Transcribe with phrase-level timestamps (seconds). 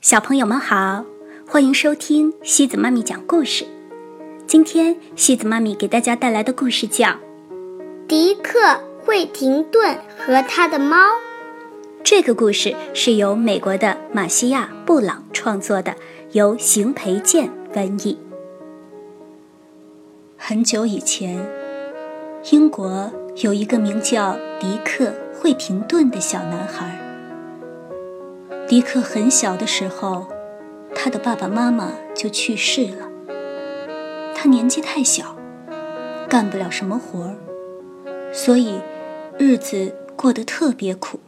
[0.00, 1.04] 小朋友们好，
[1.48, 3.66] 欢迎收听西子妈咪讲故事。
[4.46, 7.06] 今天西子妈咪给大家带来的故事叫
[8.06, 8.60] 《迪克·
[9.04, 10.96] 惠廷顿和他的猫》。
[12.04, 15.96] 这个故事是由美国的马西亚·布朗创作的，
[16.30, 18.16] 由邢培建翻译。
[20.36, 21.44] 很久以前，
[22.52, 23.10] 英国
[23.42, 25.06] 有一个名叫迪克·
[25.40, 27.05] 惠廷顿的小男孩。
[28.68, 30.26] 迪克很小的时候，
[30.92, 33.06] 他的爸爸妈妈就去世了。
[34.34, 35.36] 他年纪太小，
[36.28, 37.36] 干不了什么活儿，
[38.32, 38.80] 所以
[39.38, 41.20] 日子过得特别苦。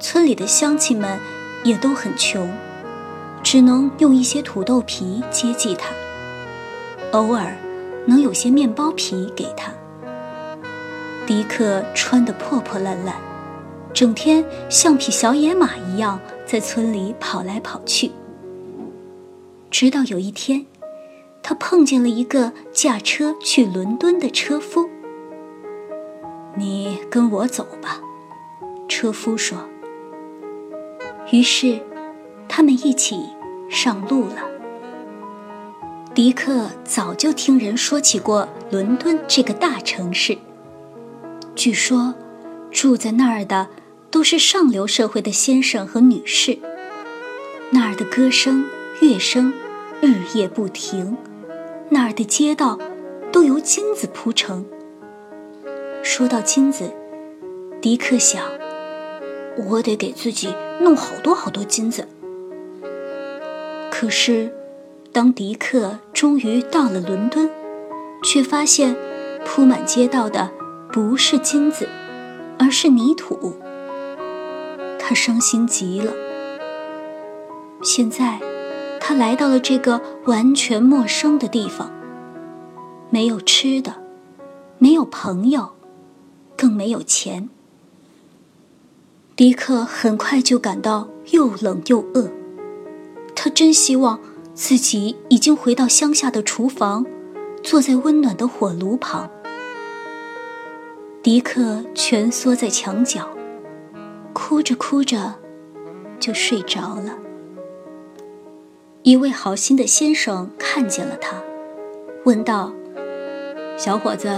[0.00, 1.20] 村里的乡亲们
[1.62, 2.50] 也都很穷，
[3.40, 5.90] 只能用一些土豆皮接济他，
[7.12, 7.54] 偶尔
[8.06, 9.72] 能有些面包皮给他。
[11.28, 13.14] 迪克穿得破破烂烂。
[13.92, 18.12] 整天像匹小野马一样在村里跑来跑去。
[19.70, 20.64] 直到有一天，
[21.42, 24.88] 他碰见了一个驾车去伦敦的车夫。
[26.56, 28.00] “你跟我走吧。”
[28.88, 29.58] 车夫说。
[31.30, 31.80] 于是，
[32.48, 33.20] 他们一起
[33.68, 34.48] 上路了。
[36.14, 40.38] 迪克早就听人说起过伦敦这个大城市，
[41.54, 42.14] 据说
[42.70, 43.68] 住在那儿的。
[44.10, 46.58] 都是上流社会的先生和女士，
[47.70, 48.64] 那儿的歌声、
[49.00, 49.52] 乐声
[50.00, 51.16] 日夜不停，
[51.90, 52.78] 那儿的街道
[53.30, 54.64] 都由金子铺成。
[56.02, 56.90] 说到金子，
[57.82, 58.42] 迪克想，
[59.68, 62.08] 我得给自己弄好多好多金子。
[63.90, 64.50] 可是，
[65.12, 67.50] 当迪克终于到了伦敦，
[68.24, 68.96] 却发现
[69.44, 70.50] 铺满街道的
[70.90, 71.86] 不是金子，
[72.58, 73.54] 而是泥土。
[75.08, 76.12] 他伤心极了。
[77.82, 78.38] 现在，
[79.00, 81.90] 他来到了这个完全陌生的地方，
[83.08, 84.02] 没有吃的，
[84.76, 85.70] 没有朋友，
[86.58, 87.48] 更没有钱。
[89.34, 92.30] 迪克很快就感到又冷又饿，
[93.34, 94.20] 他真希望
[94.52, 97.06] 自己已经回到乡下的厨房，
[97.62, 99.30] 坐在温暖的火炉旁。
[101.22, 103.37] 迪克蜷缩在墙角。
[104.38, 105.34] 哭着哭着，
[106.20, 107.18] 就睡着了。
[109.02, 111.42] 一位好心的先生看见了他，
[112.24, 112.72] 问道
[113.76, 114.30] ：“小伙子，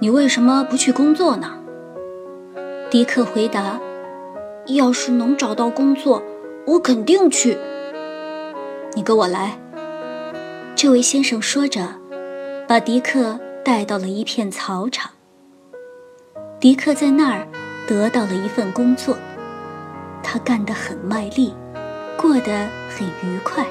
[0.00, 1.58] 你为什么不去工作呢？”
[2.88, 3.80] 迪克回答
[4.68, 6.22] ：“要是能找到工作，
[6.64, 7.58] 我肯定去。”
[8.94, 9.58] 你跟我来。”
[10.76, 11.88] 这位先生说着，
[12.68, 15.10] 把迪克带到了一片草场。
[16.60, 17.48] 迪克在那儿。
[17.88, 19.16] 得到了一份工作，
[20.22, 21.54] 他干得很卖力，
[22.18, 23.66] 过得很愉快。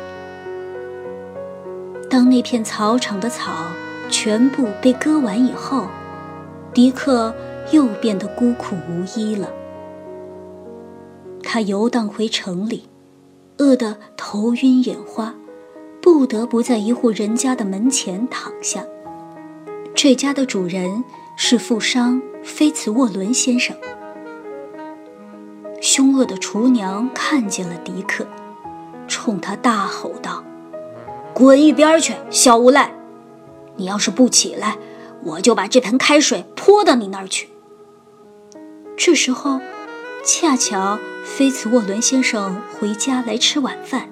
[2.09, 3.67] 当那片草场的草
[4.09, 5.85] 全部被割完以后，
[6.73, 7.31] 迪克
[7.71, 9.49] 又变得孤苦无依了。
[11.43, 12.89] 他游荡回城里，
[13.57, 15.35] 饿得头晕眼花，
[16.01, 18.83] 不得不在一户人家的门前躺下。
[19.93, 21.03] 这家的主人
[21.35, 23.75] 是富商菲茨沃伦先生。
[25.97, 28.23] 凶恶的厨娘看见了迪克，
[29.07, 30.43] 冲他大吼道
[31.33, 32.91] ：“滚一边去，小无赖！
[33.77, 34.77] 你要是不起来，
[35.23, 37.49] 我就把这盆开水泼到你那儿去。”
[38.95, 39.59] 这时候，
[40.23, 44.07] 恰巧菲茨沃伦先生回家来吃晚饭。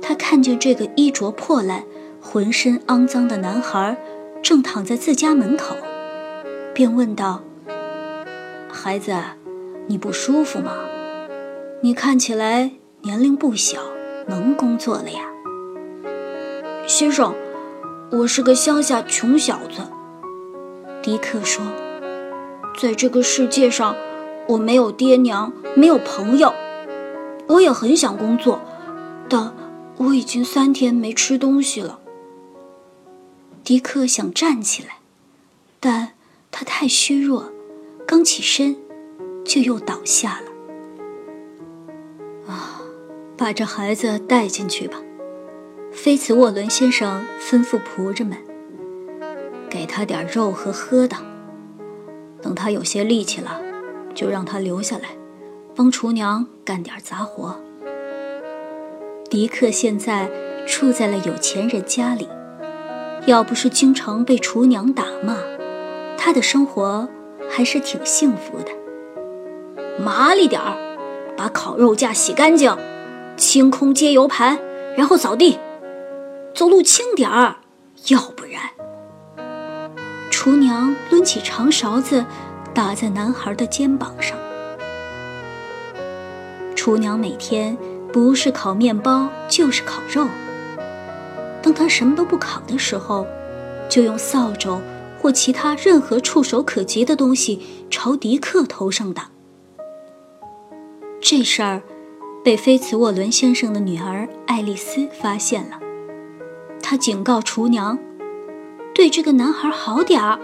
[0.00, 1.82] 他看见这个衣着破烂、
[2.20, 3.98] 浑身肮脏的男孩
[4.40, 5.74] 正躺在自家门口，
[6.72, 7.42] 便问道
[8.70, 9.12] ：“孩子。”
[9.90, 10.76] 你不舒服吗？
[11.80, 13.80] 你看起来年龄不小，
[14.26, 15.22] 能工作了呀。
[16.86, 17.34] 先生，
[18.12, 19.80] 我是个乡下穷小子。
[21.02, 21.64] 迪克说
[22.78, 23.96] ：“在这个世界上，
[24.46, 26.52] 我没有爹娘，没有朋友。
[27.46, 28.60] 我也很想工作，
[29.26, 29.54] 但
[29.96, 31.98] 我已经三天没吃东西了。”
[33.64, 34.98] 迪克想站起来，
[35.80, 36.10] 但
[36.50, 37.50] 他太虚弱，
[38.06, 38.76] 刚起身。
[39.48, 40.52] 就又倒下了。
[42.52, 42.82] 啊，
[43.36, 44.98] 把这孩子带进去吧，
[45.90, 48.36] 菲茨沃伦先生吩咐仆人们。
[49.70, 51.16] 给他点肉和喝的，
[52.42, 53.60] 等他有些力气了，
[54.14, 55.08] 就让他留下来，
[55.74, 57.58] 帮厨娘干点杂活。
[59.30, 60.30] 迪克现在
[60.66, 62.28] 住在了有钱人家里，
[63.26, 65.36] 要不是经常被厨娘打骂，
[66.18, 67.08] 他的生活
[67.50, 68.70] 还是挺幸福的。
[69.98, 70.76] 麻利点儿，
[71.36, 72.76] 把烤肉架洗干净，
[73.36, 74.58] 清空接油盘，
[74.96, 75.58] 然后扫地，
[76.54, 77.56] 走路轻点儿，
[78.08, 78.62] 要不然……
[80.30, 82.24] 厨娘抡起长勺子，
[82.72, 84.38] 打在男孩的肩膀上。
[86.76, 87.76] 厨娘每天
[88.12, 90.28] 不是烤面包就是烤肉。
[91.60, 93.26] 当她什么都不烤的时候，
[93.88, 94.80] 就用扫帚
[95.20, 97.60] 或其他任何触手可及的东西
[97.90, 99.28] 朝迪克头上打。
[101.20, 101.82] 这事儿
[102.44, 105.78] 被菲茨沃伦先生的女儿爱丽丝发现了，
[106.80, 107.98] 她警告厨娘
[108.94, 110.38] ：“对这个男孩好点儿，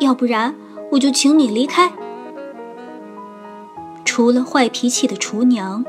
[0.00, 0.54] 要不然
[0.92, 1.92] 我就请你离开。”
[4.04, 5.84] 除了坏脾气的厨娘，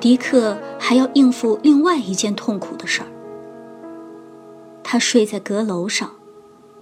[0.00, 3.06] 迪克还要应付另外一件痛苦的事儿。
[4.82, 6.12] 他睡在阁楼上，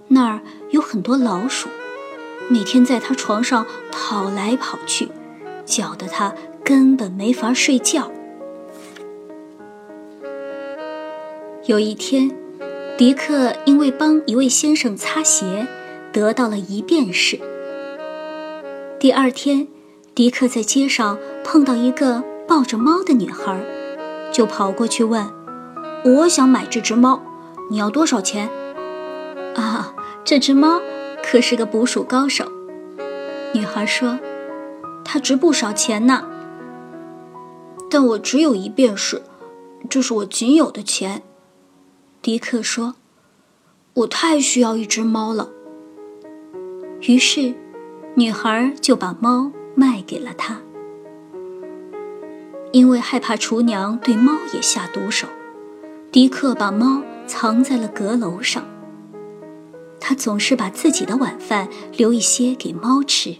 [0.07, 0.39] 那儿
[0.71, 1.67] 有很多老鼠，
[2.47, 5.11] 每天在他床上跑来跑去，
[5.65, 6.33] 搅得他
[6.69, 8.11] 根本没法睡觉。
[11.65, 12.29] 有一天，
[12.95, 15.65] 迪克因为帮一位先生擦鞋，
[16.13, 17.39] 得到了一便士。
[18.99, 19.67] 第二天，
[20.13, 23.59] 迪克在街上碰到一个抱着猫的女孩，
[24.31, 25.27] 就跑过去问
[26.05, 27.23] ：“我想买这只猫。”
[27.71, 28.47] 你要多少钱？
[29.55, 30.79] 啊，这只猫
[31.23, 32.45] 可是个捕鼠高手。
[33.53, 34.19] 女孩说
[35.03, 36.25] ：“它值不少钱呢。”
[37.89, 39.21] 但我只有一便士，
[39.89, 41.23] 这是我仅有的钱。
[42.21, 42.95] 迪克说
[43.95, 45.49] ：“我太需要一只猫了。”
[47.01, 47.53] 于是，
[48.15, 50.61] 女孩就把猫卖给了他。
[52.71, 55.27] 因为害怕厨娘对猫也下毒手，
[56.11, 57.01] 迪克把猫。
[57.29, 58.65] 藏在了阁楼上。
[59.99, 63.35] 他总是把自己的晚饭留一些给猫吃，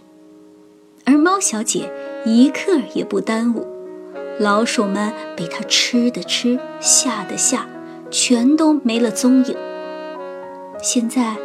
[1.04, 1.92] 而猫小姐
[2.24, 3.66] 一刻也不耽误。
[4.40, 7.66] 老鼠们被他吃的吃，吓的吓，
[8.10, 9.54] 全都没了踪影。
[10.82, 11.36] 现在，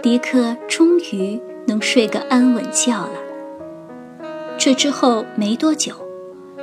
[0.00, 3.12] 迪克终于能睡个安稳觉了。
[4.56, 5.92] 这之后没多久，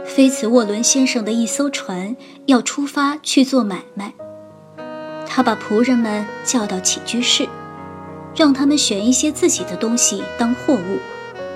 [0.03, 2.17] 菲茨沃伦先生的一艘船
[2.47, 4.11] 要出发去做买卖。
[5.27, 7.47] 他把仆人们叫到起居室，
[8.35, 10.97] 让他们选一些自己的东西当货物，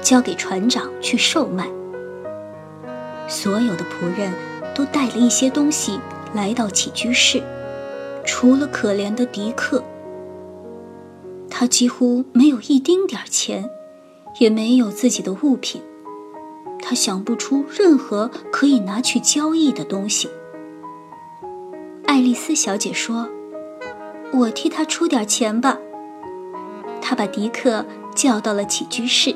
[0.04, 1.68] 交给船长去售卖。
[3.30, 4.34] 所有的仆人
[4.76, 6.00] 都带了一些东西
[6.34, 7.42] 来到起居室，
[8.26, 9.82] 除了可怜的迪克。
[11.50, 13.70] 他几乎没有一丁点钱，
[14.40, 15.82] 也没有自己的物品，
[16.82, 20.30] 他想不出任何可以拿去交易的东西。
[22.06, 23.30] 爱丽丝小姐说。
[24.32, 25.80] 我替他出点钱吧。
[27.02, 27.84] 他把迪克
[28.14, 29.36] 叫到了起居室，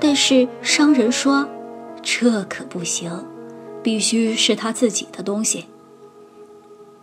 [0.00, 1.48] 但是商人说
[2.02, 3.24] ：“这可不行，
[3.82, 5.66] 必须是他自己的东西。”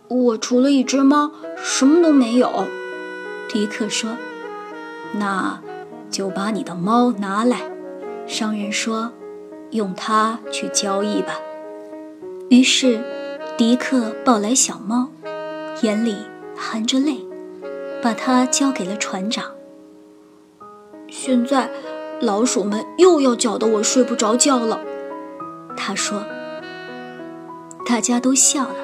[0.08, 2.66] 我除了一只猫，什么都没有。
[3.48, 4.16] 迪克说
[5.18, 5.60] ：“那
[6.10, 7.70] 就把你的猫拿来。”
[8.26, 9.12] 商人说
[9.72, 11.38] ：“用它去交易吧。”
[12.50, 13.02] 于是，
[13.56, 15.10] 迪克抱来小猫。
[15.82, 16.16] 眼里
[16.56, 17.20] 含着泪，
[18.02, 19.52] 把它交给了船长。
[21.08, 21.70] 现在，
[22.20, 24.80] 老鼠们又要搅得我睡不着觉了。
[25.76, 26.24] 他说
[27.86, 28.74] ：“大家都笑了，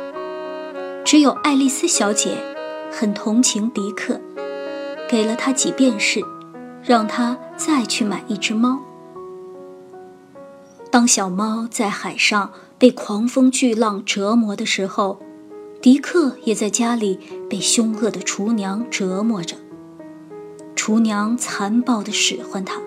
[1.05, 2.37] 只有爱丽丝小姐
[2.91, 4.21] 很同情迪克，
[5.09, 6.23] 给了他几便士，
[6.83, 8.81] 让他再去买一只猫。
[10.91, 15.21] 当小猫在海上被狂风巨浪折磨的时候。”
[15.83, 19.55] 迪克也在家里被凶恶的厨娘折磨着。
[20.75, 22.81] 厨娘残暴地使唤他，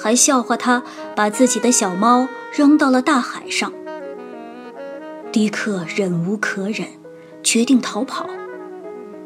[0.00, 0.82] 还笑话他
[1.16, 3.72] 把自己的小猫扔到了大海上。
[5.32, 6.86] 迪克忍无可忍，
[7.42, 8.26] 决定逃跑。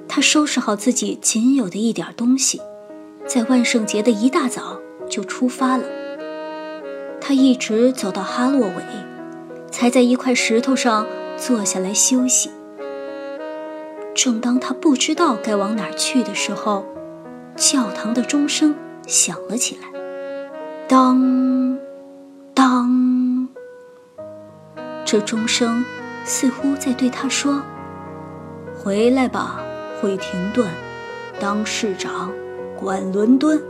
[0.09, 2.61] 他收拾好自己仅有的一点东西，
[3.26, 5.85] 在万圣节的一大早就出发了。
[7.21, 8.83] 他一直走到哈洛韦，
[9.71, 12.50] 才在一块石头上坐下来休息。
[14.14, 16.85] 正当他不知道该往哪儿去的时候，
[17.57, 18.75] 教堂的钟声
[19.07, 19.88] 响了起来，
[20.89, 21.79] 当，
[22.55, 23.49] 当。
[25.05, 25.85] 这钟声
[26.25, 27.62] 似乎在对他说
[28.79, 29.61] ：“回来吧，
[30.01, 30.69] 惠廷顿，
[31.41, 32.33] 当市长，
[32.79, 33.61] 管伦敦。”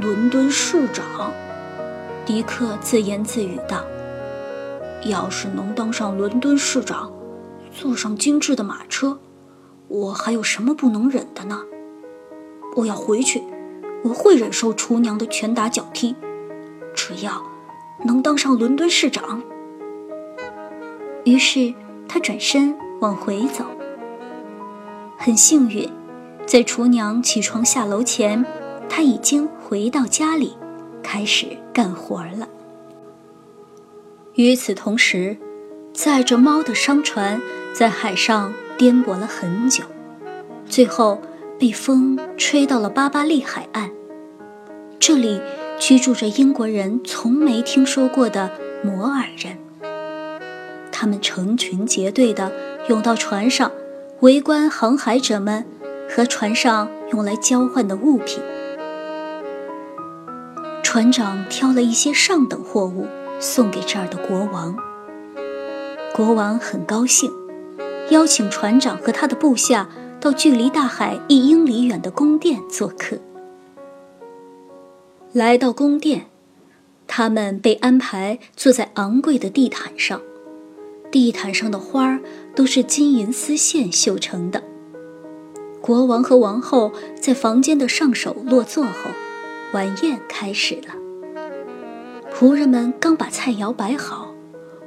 [0.00, 1.32] 伦敦市长，
[2.26, 3.84] 迪克自言自语道
[5.06, 7.12] ：“要是能当上伦敦市长。”
[7.72, 9.18] 坐上精致的马车，
[9.88, 11.62] 我还有什么不能忍的呢？
[12.76, 13.42] 我要回去，
[14.04, 16.14] 我会忍受厨娘的拳打脚踢，
[16.94, 17.42] 只要
[18.04, 19.42] 能当上伦敦市长。
[21.24, 21.72] 于是
[22.06, 23.64] 他转身往回走。
[25.16, 25.90] 很幸运，
[26.44, 28.44] 在厨娘起床下楼前，
[28.90, 30.54] 他已经回到家里，
[31.02, 32.46] 开始干活了。
[34.34, 35.38] 与此同时，
[35.94, 37.40] 载着猫的商船
[37.72, 39.84] 在海上颠簸了很久，
[40.66, 41.22] 最后
[41.64, 43.90] 被风吹到了巴巴利海岸。
[45.00, 45.40] 这里
[45.78, 48.50] 居住着英国人从没听说过的
[48.82, 49.56] 摩尔人。
[50.92, 52.52] 他们成群结队地
[52.88, 53.72] 涌到船上，
[54.20, 55.64] 围观航海者们
[56.06, 58.42] 和船上用来交换的物品。
[60.82, 63.06] 船长挑了一些上等货物
[63.40, 64.76] 送给这儿的国王。
[66.12, 67.32] 国王很高兴，
[68.10, 69.88] 邀请船长和他的部下
[70.24, 73.18] 到距离大海一英里远的宫殿做客。
[75.34, 76.22] 来到宫殿，
[77.06, 80.22] 他们被安排坐在昂贵的地毯上。
[81.10, 82.20] 地毯上的花儿
[82.56, 84.62] 都是金银丝线绣成的。
[85.82, 86.90] 国王和王后
[87.20, 89.10] 在房间的上首落座后，
[89.74, 90.94] 晚宴开始了。
[92.34, 94.34] 仆人们刚把菜肴摆好，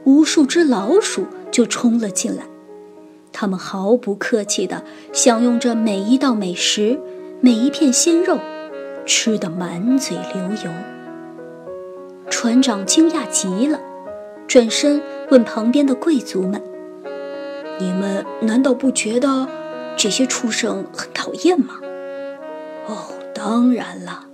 [0.04, 2.48] 无数只老鼠就冲了进来。
[3.40, 7.00] 他们毫不客气地享用着每一道美食，
[7.40, 8.40] 每一片鲜肉，
[9.06, 10.72] 吃得满嘴流油。
[12.32, 13.80] 船长惊讶极了，
[14.48, 15.00] 转身。
[15.30, 16.60] 问旁边的贵族们
[17.80, 19.48] ：“你们难道不觉得
[19.96, 21.76] 这些畜生很讨厌吗
[22.90, 22.96] ？”“哦，
[23.36, 24.26] 当然了。”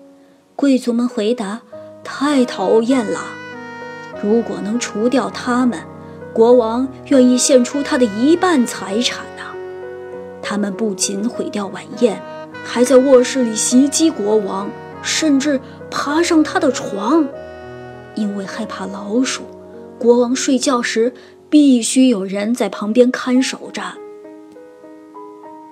[0.55, 1.59] 贵族们回答
[2.05, 3.19] ，“太讨厌了。
[4.23, 5.79] 如果能除掉他们，
[6.33, 9.43] 国王愿意献出他的一半财产呢。
[10.41, 12.21] 他们不仅毁掉晚宴，
[12.63, 14.69] 还在卧室里袭击国王，
[15.01, 15.59] 甚至
[15.89, 17.27] 爬上他的床，
[18.15, 19.43] 因为害怕老鼠。”
[19.99, 21.13] 国王睡觉时
[21.49, 23.81] 必须有人在旁边看守着。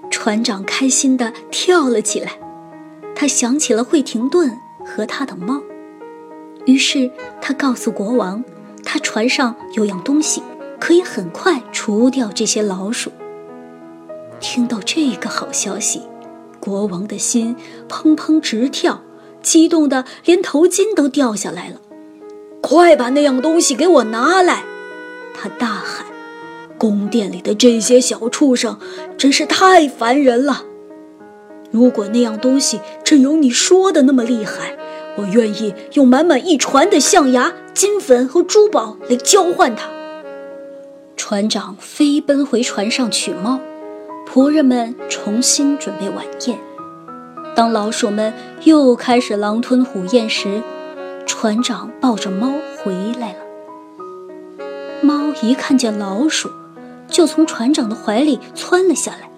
[0.09, 2.39] 船长开心地跳了起来，
[3.13, 5.61] 他想起了惠廷顿和他的猫，
[6.65, 8.41] 于是他告诉国王，
[8.85, 10.41] 他船上有样东西
[10.81, 13.11] 可以很快除掉这些老鼠。
[14.39, 16.01] 听到这个好消息，
[16.59, 17.55] 国王的心
[17.87, 19.03] 砰砰直跳，
[19.43, 21.75] 激动得连头巾都掉下来了。
[22.61, 24.63] 快把那样东西给我拿来！
[25.35, 26.07] 他大喊
[26.79, 28.79] ：“宫殿里的这些小畜生
[29.15, 30.63] 真是太烦人了。
[31.69, 34.75] 如果那样东西真有你说的那么厉害，
[35.15, 39.87] 我愿意用满满一船的象牙、金粉和珠宝来交换它。”
[41.31, 43.57] 船长飞奔回船上取猫，
[44.27, 46.59] 仆人们重新准备晚宴。
[47.55, 48.33] 当老鼠们
[48.65, 50.61] 又开始狼吞虎咽时，
[51.25, 53.39] 船长抱着猫回来了。
[55.01, 56.51] 猫一看见老鼠，
[57.07, 59.31] 就从船长的怀里窜了下来。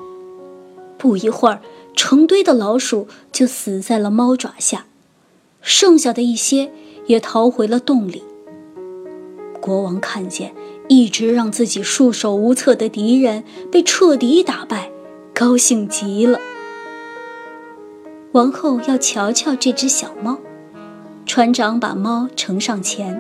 [0.97, 1.62] 不一会儿，
[1.95, 4.88] 成堆的老鼠就死在了猫爪下，
[5.62, 6.71] 剩下的一些
[7.05, 8.23] 也逃回了洞里。
[9.62, 10.55] 国王看见
[10.95, 14.91] 一直让自己束手无策的敌人被彻底打败，
[15.33, 16.39] 高兴极了。
[18.33, 20.38] 王后要瞧瞧这只小猫。
[21.25, 23.19] 船长把猫呈上前。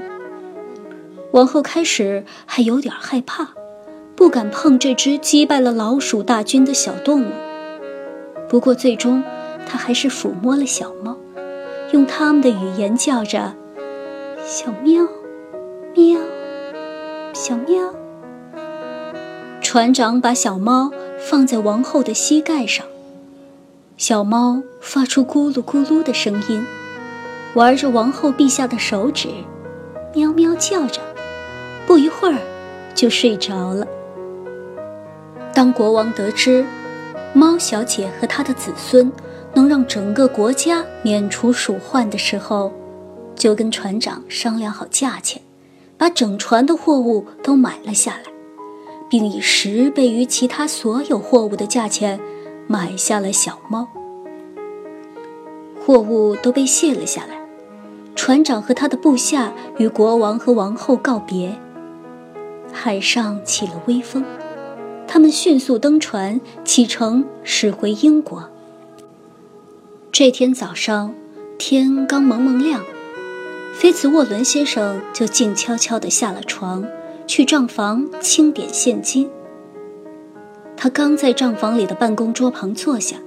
[1.31, 3.53] 王后开始还有点害怕，
[4.15, 7.31] 不敢碰这只击败了老鼠大军的小动物。
[8.47, 9.23] 不过最终，
[9.65, 11.17] 她还是抚摸了小猫，
[11.91, 13.55] 用他们的语言叫着
[14.45, 15.07] ：“小喵，喵，
[17.43, 17.93] 小喵。”
[19.61, 22.85] 船长把小猫放在王后的膝盖上，
[23.97, 26.65] 小猫发出咕噜咕噜的声音。
[27.53, 29.27] 玩着王后陛下的手指，
[30.15, 31.01] 喵喵叫着，
[31.85, 32.39] 不一会儿
[32.95, 33.85] 就睡着了。
[35.53, 36.65] 当国王得知
[37.33, 39.11] 猫小姐和她的子孙
[39.53, 42.71] 能让整个国家免除鼠患的时候，
[43.35, 45.41] 就跟船长商量好价钱，
[46.03, 48.23] 把整船的货物都买了下来，
[49.09, 52.19] 并以十倍于其他所有货物的价钱
[52.67, 53.87] 买下了小猫。
[55.79, 57.41] 货物都被卸了下来。
[58.17, 61.57] 船长和他的部下与国王和王后告别。
[62.73, 64.25] 海上起了微风，
[65.07, 68.43] 他们迅速登船启程驶回英国。
[70.11, 71.15] 这天早上，
[71.57, 72.83] 天刚蒙蒙亮，
[73.73, 76.85] 菲茨沃伦先生就静悄悄地下了床，
[77.25, 79.27] 去账房清点现金。
[80.77, 83.17] 他刚在账房里的办公桌旁坐下，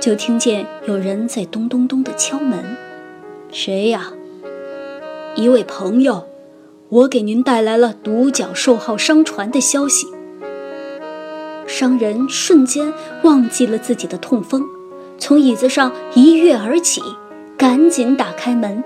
[0.00, 2.64] 就听见有人在咚咚咚地敲门。
[3.52, 4.10] “谁呀？”
[5.36, 6.26] 一位朋友，
[6.88, 10.06] 我给您带来了独角兽号商船的消息。”
[11.68, 12.92] 商人瞬间
[13.22, 14.64] 忘记了自己的痛风，
[15.18, 17.02] 从椅子上一跃而起，
[17.58, 18.82] 赶紧打开门。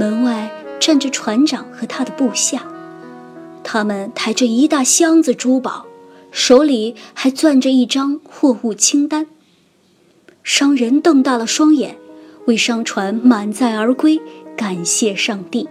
[0.00, 2.62] 门外站着船长和他的部下，
[3.62, 5.84] 他们抬着一大箱子珠宝，
[6.30, 9.26] 手里还攥着一张货物清单。
[10.42, 11.98] 商人瞪大了双眼，
[12.46, 14.18] 为商船满载而归
[14.56, 15.68] 感谢上帝。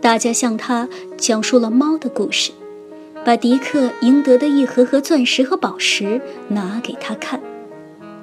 [0.00, 2.50] 大家向他讲述了猫的故事。
[3.24, 7.40] 把迪克赢得的一盒盒钻石和宝石拿给他看，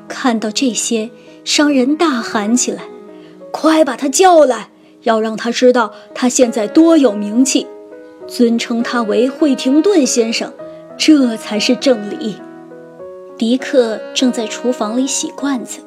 [0.10, 1.10] 看到这些，
[1.46, 2.84] 商人大喊起来
[3.52, 4.70] ：“快把他叫来，
[5.04, 7.68] 要让他知道他现在多有名气，
[8.28, 10.52] 尊称他为惠廷顿先生，
[10.98, 12.36] 这才是正理。”
[13.38, 15.80] 迪克正在厨房里洗罐子，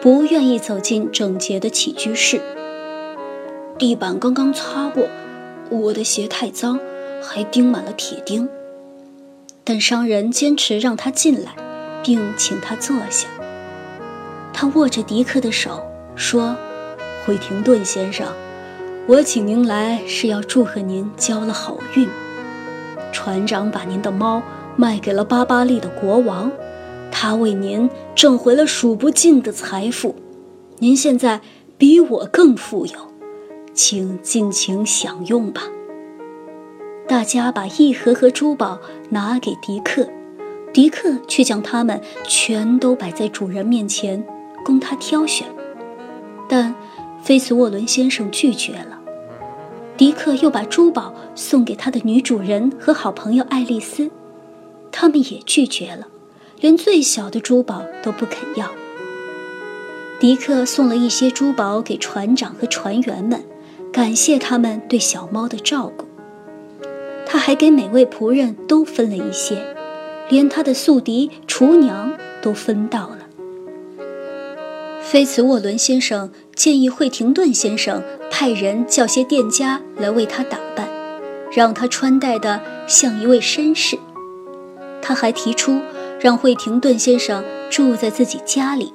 [0.00, 2.40] 不愿意走进整洁的起居室。
[3.78, 5.06] 地板刚刚擦过，
[5.70, 6.80] 我的鞋太脏。
[7.24, 8.48] 还钉满了铁钉，
[9.62, 11.52] 但商人坚持让他进来，
[12.02, 13.28] 并请他坐下。
[14.52, 15.80] 他握着迪克的手
[16.16, 16.56] 说
[17.24, 18.26] ：“惠廷顿先生，
[19.08, 22.08] 我请您来是要祝贺您交了好运。
[23.12, 24.40] 船长把您的猫
[24.76, 26.50] 卖给了巴巴利的国王，
[27.10, 30.14] 他为您挣回了数不尽的财富。
[30.78, 31.40] 您现在
[31.76, 32.94] 比我更富有，
[33.74, 35.62] 请尽情享用吧。”
[37.08, 38.78] 大家把一盒盒珠宝
[39.10, 40.06] 拿给迪克，
[40.72, 44.24] 迪克却将它们全都摆在主人面前，
[44.64, 45.48] 供他挑选。
[46.48, 46.74] 但
[47.32, 49.00] 菲茨沃伦先生拒绝了。
[49.96, 54.10] 迪克又把珠宝送给他的女主人和好朋友爱丽丝，
[54.90, 56.06] 他们也拒绝了，
[56.60, 58.70] 连最小的珠宝都不肯要。
[60.20, 63.42] 迪克送了一些珠宝给船长和船员们，
[63.90, 66.04] 感谢他们对小猫的照顾。
[67.24, 69.74] 他还给每位仆人都分了一些，
[70.28, 73.20] 连他的宿敌厨娘都分到了。
[75.12, 80.88] 菲茨沃伦先生建议惠廷顿先生派人叫些店家来为他打扮，
[81.54, 83.98] 让他穿戴的像一位绅士。
[85.02, 85.82] 他还提出
[86.18, 88.90] 让惠廷顿先生住在自己家里，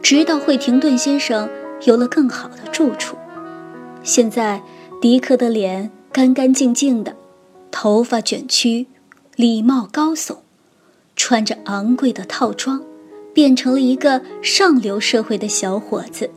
[0.00, 1.46] 直到惠廷顿先生
[1.84, 3.18] 有了更好的住处。
[4.02, 4.62] 现在，
[5.02, 7.14] 迪克的脸干干净净的。
[7.70, 8.86] 头发卷曲，
[9.36, 10.38] 礼帽高耸，
[11.14, 12.82] 穿着昂贵的套装，
[13.38, 16.28] 变成了一个上流社会的小伙子。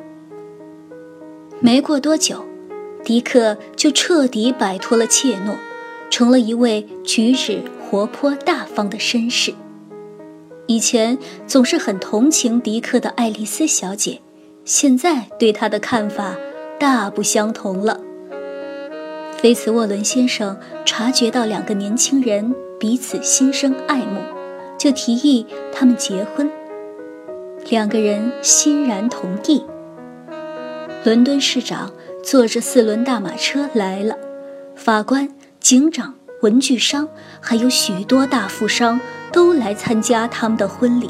[1.60, 2.46] 没过多久，
[3.04, 5.56] 迪克就彻底摆脱了怯懦，
[6.12, 9.52] 成了一位举止活泼大方的绅士。
[10.68, 14.22] 以前总是很同情迪克的爱丽丝小姐，
[14.64, 16.36] 现在对他的看法
[16.80, 18.00] 大不相同了。
[19.40, 24.22] 菲茨沃伦先生察觉到两个年轻人彼此心生爱慕，
[24.78, 26.48] 就提议他们结婚。
[27.69, 29.63] 两个人欣然同意。
[31.04, 31.91] 伦敦市长
[32.24, 34.15] 坐着四轮大马车来了，
[34.76, 37.08] 法官、警长、文具商，
[37.39, 39.00] 还有许多大富商
[39.32, 41.10] 都来参加他们的婚礼，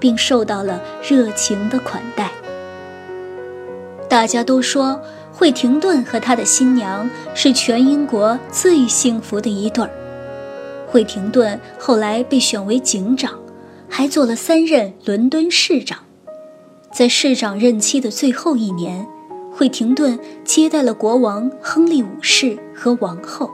[0.00, 2.30] 并受到了热情的款待。
[4.08, 5.00] 大家都说。
[5.30, 9.90] 惠廷顿和他的新娘是全英国最幸福的一对儿。
[10.84, 13.38] 惠廷顿后来被选为警长，
[13.88, 15.98] 还做了三任伦敦市长。
[16.92, 19.06] 在市长任期的最后一年，
[19.52, 23.50] 惠廷顿接待了国王亨利五世和王后。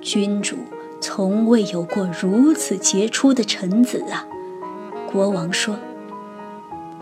[0.00, 0.56] 君主
[1.00, 4.26] 从未有过如此杰出的臣子啊！
[5.10, 5.76] 国王说。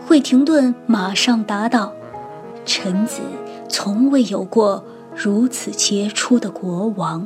[0.05, 1.93] 惠廷顿马上答道
[2.65, 3.21] ：“臣子。”
[3.73, 4.83] 从未有过
[5.15, 7.25] 如此杰出的国王。